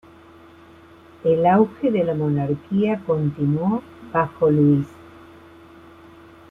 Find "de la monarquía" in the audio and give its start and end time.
1.91-3.03